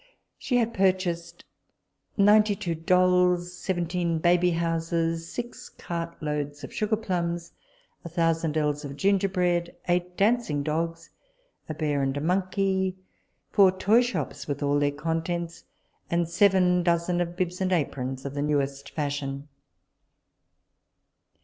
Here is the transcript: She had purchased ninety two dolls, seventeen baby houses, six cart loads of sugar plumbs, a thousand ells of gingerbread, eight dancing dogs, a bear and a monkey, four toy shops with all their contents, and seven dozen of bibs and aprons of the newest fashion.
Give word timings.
She 0.39 0.57
had 0.57 0.73
purchased 0.73 1.45
ninety 2.17 2.55
two 2.55 2.73
dolls, 2.73 3.53
seventeen 3.55 4.17
baby 4.17 4.49
houses, 4.49 5.31
six 5.31 5.69
cart 5.69 6.23
loads 6.23 6.63
of 6.63 6.73
sugar 6.73 6.95
plumbs, 6.95 7.51
a 8.03 8.09
thousand 8.09 8.57
ells 8.57 8.83
of 8.83 8.95
gingerbread, 8.97 9.75
eight 9.87 10.17
dancing 10.17 10.63
dogs, 10.63 11.11
a 11.69 11.75
bear 11.75 12.01
and 12.01 12.17
a 12.17 12.19
monkey, 12.19 12.95
four 13.51 13.71
toy 13.71 14.01
shops 14.01 14.47
with 14.47 14.63
all 14.63 14.79
their 14.79 14.89
contents, 14.89 15.65
and 16.09 16.27
seven 16.27 16.81
dozen 16.81 17.21
of 17.21 17.35
bibs 17.35 17.61
and 17.61 17.71
aprons 17.71 18.25
of 18.25 18.33
the 18.33 18.41
newest 18.41 18.89
fashion. 18.89 19.49